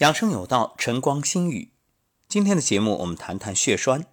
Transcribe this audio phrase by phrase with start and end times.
[0.00, 1.72] 养生有道，晨光心语。
[2.26, 4.06] 今天的节目，我们谈谈血栓。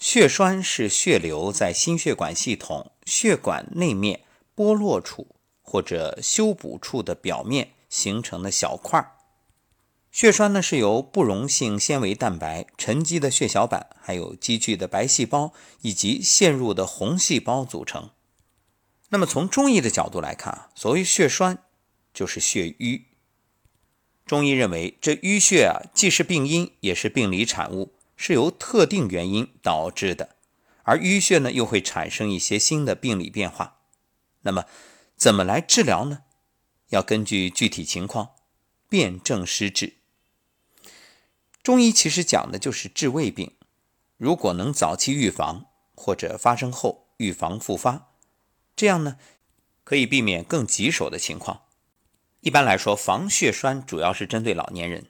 [0.00, 4.24] 血栓是血流在心血管系统血管内面
[4.56, 9.16] 剥落处或者修补处的表面形成的小块。
[10.10, 15.52] 血栓呢，是由不溶性纤维蛋白、沉积的血小板，还有积聚的白细胞
[15.82, 18.10] 以及陷入的红细胞组成。
[19.10, 21.62] 那么从中医的角度来看，所谓血栓
[22.12, 23.06] 就是血瘀。
[24.30, 30.36] 中医认为，这淤血啊，既是病因，也是病理产物，是由特定原因导致的。
[30.84, 33.80] 而淤血呢，又会产生一些新的病理变化。
[34.42, 34.66] 那么，
[35.16, 36.20] 怎么来治疗呢？
[36.90, 38.34] 要根据具体情况，
[38.88, 39.94] 辨证施治。
[41.60, 43.56] 中医其实讲的就是治胃病，
[44.16, 48.12] 如果能早期预防，或者发生后预防复发，
[48.76, 49.16] 这样呢，
[49.82, 51.62] 可以避免更棘手的情况。
[52.40, 55.06] 一般来说，防血栓主要是针对老年人，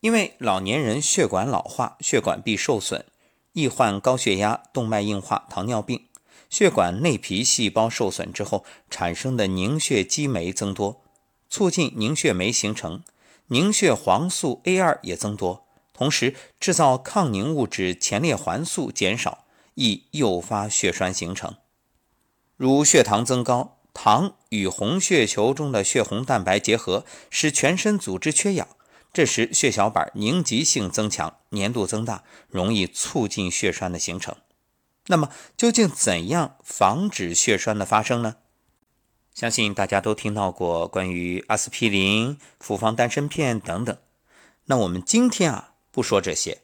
[0.00, 3.04] 因为老年人血管老化、血管壁受损，
[3.52, 6.08] 易患高血压、动脉硬化、糖尿病。
[6.50, 11.02] 血管内皮细胞受损之后产生的凝血激酶增多，
[11.48, 13.04] 促进凝血酶形成，
[13.46, 19.44] 凝血黄素 A2 也增多，同时制造抗凝物质前列环素减少，
[19.76, 21.54] 易诱发血栓形成。
[22.56, 23.78] 如血糖增高。
[23.94, 28.68] 糖与红血球中的血红蛋白结合，使全身组织缺氧，
[29.12, 34.34] 这时血小板凝集性增强，粘度增大，容易促进血栓的形成。
[35.08, 38.36] 那么，究竟怎样防止血栓的发生呢？
[39.34, 43.96] 相信大家都听到过关于阿司匹林、复方丹参片等等。
[44.66, 46.62] 那我们今天啊，不说这些，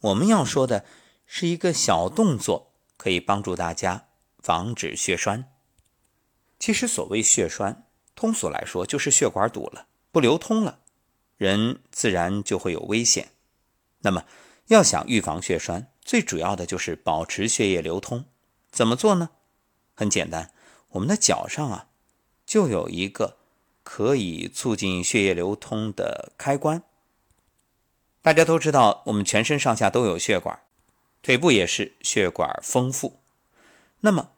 [0.00, 0.84] 我们要说的
[1.26, 4.06] 是一个小动作，可以帮助大家
[4.38, 5.46] 防止血栓。
[6.60, 10.80] 其实，所谓血栓，通俗来说就是血管堵了，不流通了，
[11.38, 13.30] 人自然就会有危险。
[14.00, 14.24] 那么，
[14.66, 18.26] 要想预防血栓，最主要的就是保持血液流通。
[18.70, 19.30] 怎么做呢？
[19.94, 20.52] 很简单，
[20.90, 21.88] 我们的脚上啊，
[22.44, 23.38] 就有一个
[23.82, 26.82] 可以促进血液流通的开关。
[28.20, 30.60] 大家都知道，我们全身上下都有血管，
[31.22, 33.18] 腿部也是血管丰富。
[34.00, 34.32] 那么，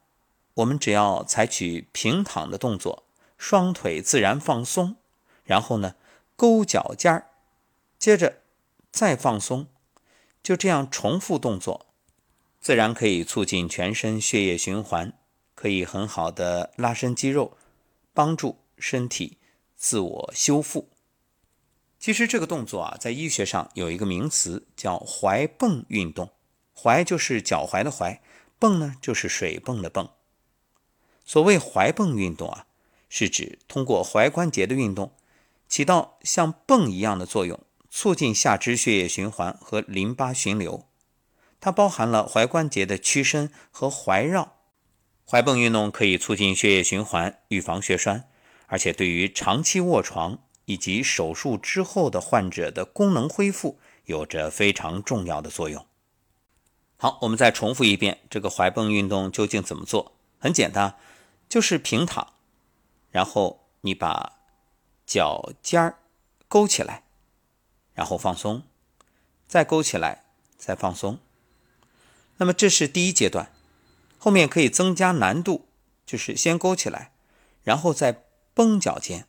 [0.55, 3.05] 我们只要采取平躺的动作，
[3.39, 4.97] 双腿自然放松，
[5.45, 5.95] 然后呢，
[6.37, 7.31] 勾脚尖儿，
[7.99, 8.43] 接着
[8.91, 9.67] 再放松，
[10.43, 11.87] 就这样重复动作，
[12.61, 15.13] 自然可以促进全身血液循环，
[15.55, 17.57] 可以很好的拉伸肌肉，
[18.13, 19.39] 帮助身体
[19.75, 20.91] 自我修复。
[21.99, 26.31] 其实这个动作啊，在医学上有一个名词叫踝泵运动，
[26.77, 28.19] 踝就是脚踝的踝，
[28.59, 30.11] 泵呢就是水泵的泵。
[31.25, 32.67] 所谓踝泵运动啊，
[33.09, 35.13] 是指通过踝关节的运动，
[35.69, 37.61] 起到像泵一样的作用，
[37.91, 40.87] 促进下肢血液循环和淋巴循流。
[41.61, 44.57] 它包含了踝关节的屈伸和踝绕。
[45.29, 48.29] 踝泵运动可以促进血液循环，预防血栓，
[48.67, 55.87] 而且对于长期卧床以及手术之后的患者的功能恢复有着非常重要的作用。
[56.97, 60.13] 好，我们再重复一遍，这个踝泵运动究竟怎么做？
[60.43, 60.99] 很简单。
[61.49, 62.33] 就是平躺，
[63.11, 64.39] 然后你把
[65.07, 65.99] 脚尖儿
[66.49, 67.05] 勾起来，
[67.93, 68.63] 然后放松，
[69.47, 70.25] 再勾起来，
[70.57, 71.19] 再放松。
[72.39, 73.53] 那么这是第一阶段，
[74.17, 75.69] 后面可以增加难度，
[76.07, 77.13] 就是先勾起来，
[77.63, 79.27] 然后再绷脚尖。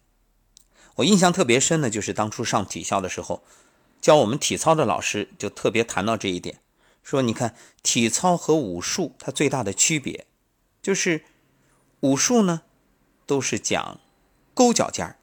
[0.95, 3.43] 我印象特别深的就是当初上体校的时候，
[3.99, 6.61] 教我们体操的老师就特别谈到这一点，
[7.03, 10.25] 说你看体操和武术它最大的区别
[10.83, 11.23] 就是。
[12.03, 12.63] 武术呢，
[13.25, 14.01] 都是讲
[14.53, 15.15] 勾脚尖儿，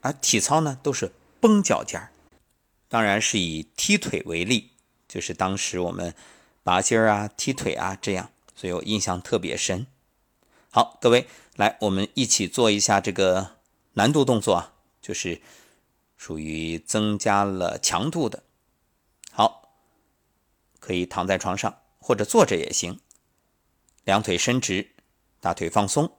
[0.00, 1.12] 而体操呢都是
[1.42, 2.10] 绷脚尖儿。
[2.88, 4.70] 当然是以踢腿为例，
[5.06, 6.14] 就是当时我们
[6.62, 9.86] 拔筋儿啊、踢腿啊这样，所以我印象特别深。
[10.70, 13.56] 好，各位来，我们一起做一下这个
[13.92, 15.42] 难度动作啊，就是
[16.16, 18.42] 属于增加了强度的。
[19.30, 19.68] 好，
[20.80, 22.98] 可以躺在床上或者坐着也行，
[24.06, 24.92] 两腿伸直。
[25.38, 26.16] 大腿放松，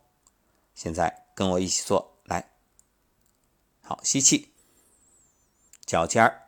[0.73, 2.51] 现在跟我一起做，来，
[3.81, 4.53] 好，吸气，
[5.85, 6.47] 脚尖儿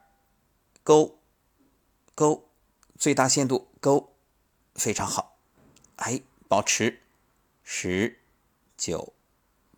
[0.82, 1.20] 勾
[2.16, 2.48] 勾，
[2.98, 4.16] 最大限度勾，
[4.76, 5.38] 非常好，
[5.98, 7.02] 哎，保持，
[7.64, 8.22] 十、
[8.78, 9.14] 九、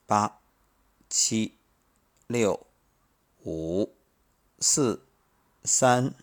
[0.05, 0.41] 八、
[1.09, 1.57] 七、
[2.27, 2.67] 六、
[3.43, 3.95] 五、
[4.59, 5.07] 四、
[5.63, 6.13] 三、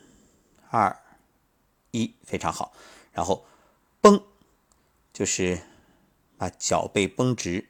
[0.71, 1.03] 二、
[1.91, 2.73] 一，非常好，
[3.11, 3.45] 然后
[4.01, 4.23] 绷，
[5.19, 5.61] 就是。
[6.41, 7.69] 把脚背绷直，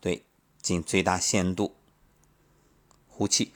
[0.00, 0.24] 对，
[0.60, 1.76] 尽最大限度
[3.06, 3.54] 呼气，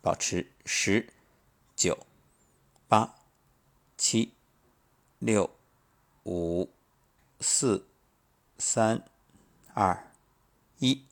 [0.00, 1.12] 保持十、
[1.76, 2.04] 九、
[2.88, 3.14] 八、
[3.96, 4.34] 七、
[5.20, 5.48] 六、
[6.24, 6.68] 五、
[7.38, 7.86] 四、
[8.58, 9.08] 三、
[9.72, 10.10] 二、
[10.80, 11.06] 一，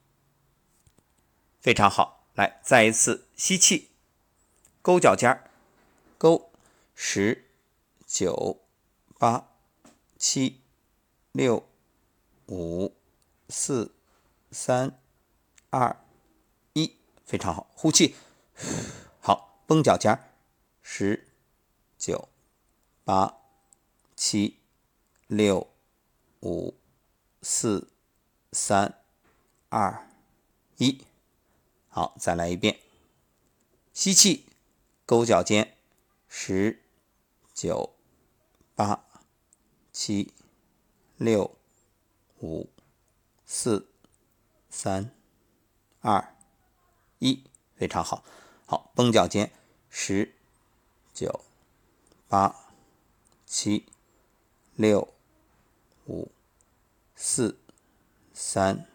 [1.60, 2.26] 非常好。
[2.34, 3.92] 来，再一次吸气，
[4.82, 5.48] 勾脚尖儿，
[6.18, 6.50] 勾
[6.96, 7.48] 十、
[8.04, 8.60] 九、
[9.18, 9.50] 八、
[10.16, 10.60] 七、
[11.32, 11.68] 六、
[12.46, 12.94] 五、
[13.48, 13.92] 四、
[14.52, 14.96] 三、
[15.70, 15.96] 二、
[16.72, 16.94] 一，
[17.26, 17.68] 非常好。
[17.74, 18.14] 呼气。
[19.20, 20.30] 好，绷脚尖儿，
[20.82, 21.28] 十、
[21.98, 22.28] 九、
[23.04, 23.40] 八、
[24.14, 24.60] 七、
[25.26, 25.68] 六、
[26.42, 26.74] 五、
[27.42, 27.90] 四、
[28.52, 29.02] 三、
[29.68, 30.08] 二、
[30.76, 31.04] 一。
[31.88, 32.78] 好，再来一遍。
[33.92, 34.46] 吸气，
[35.04, 35.76] 勾脚尖，
[36.28, 36.84] 十、
[37.52, 37.96] 九、
[38.76, 39.04] 八、
[40.00, 40.32] 七、
[41.16, 41.58] 六、
[42.40, 42.70] 五、
[43.44, 43.88] 四、
[44.70, 45.10] 三、
[46.00, 46.36] 二、
[47.18, 47.42] 一，
[47.74, 48.22] 非常好。
[48.64, 49.50] 好，绷脚尖，
[49.90, 50.32] 十、
[51.12, 51.40] 九、
[52.28, 52.54] 八、
[53.44, 53.86] 七、
[54.76, 55.12] 六、
[56.06, 56.30] 五、
[57.16, 57.58] 四、
[58.32, 58.86] 三、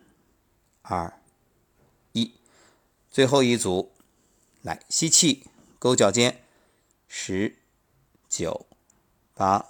[0.83, 1.19] 二、
[2.13, 2.33] 一。
[3.11, 3.91] 最后一组，
[4.61, 5.45] 来吸气，
[5.79, 6.45] 勾脚尖，
[7.09, 7.57] 十、
[8.29, 8.65] 九、
[9.33, 9.67] 八、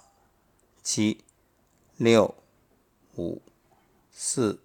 [0.84, 1.23] 七、
[1.96, 2.34] 六、
[3.16, 3.42] 五、
[4.10, 4.62] 四、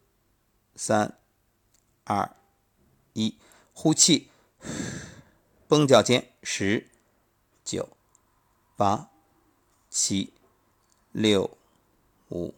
[0.75, 1.17] 三、
[2.03, 2.35] 二、
[3.13, 3.37] 一，
[3.73, 4.29] 呼气。
[5.67, 6.89] 绷脚尖，十、
[7.63, 7.89] 九、
[8.75, 9.11] 八、
[9.87, 10.33] 七、
[11.11, 11.55] 六、
[12.29, 12.55] 五、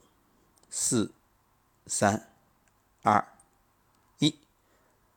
[0.70, 1.12] 四、
[1.86, 2.32] 三、
[3.02, 3.28] 二、
[4.20, 4.40] 一，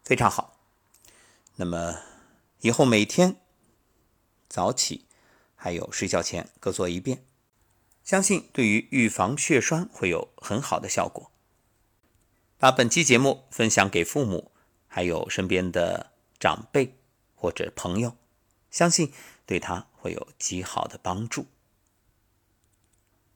[0.03, 0.59] 非常好。
[1.55, 2.01] 那么
[2.62, 3.41] 以后每天
[4.49, 5.06] 早起
[5.55, 7.25] 还有睡觉前各做一遍，
[8.05, 11.33] 相信对于预防血栓会有很好的效果。
[12.59, 14.53] 把本期节目分享给父母，
[14.87, 16.95] 还有身边的长辈。
[17.37, 18.17] 或者朋友，
[18.71, 19.12] 相信
[19.45, 21.45] 对他会有极好的帮助。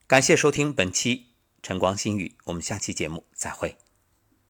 [0.07, 1.27] 感谢收听本期
[1.63, 3.77] 晨光心语，我们下期节目再会。